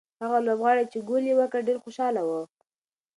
هغه 0.21 0.37
لوبغاړی 0.47 0.85
چې 0.91 0.99
ګول 1.07 1.23
یې 1.29 1.35
وکړ 1.37 1.59
ډېر 1.67 1.77
خوشاله 1.83 2.21
و. 2.27 2.31